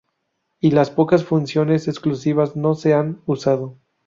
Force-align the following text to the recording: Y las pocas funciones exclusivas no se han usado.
Y 0.59 0.71
las 0.71 0.89
pocas 0.89 1.23
funciones 1.23 1.87
exclusivas 1.87 2.55
no 2.55 2.73
se 2.73 2.95
han 2.95 3.21
usado. 3.27 3.77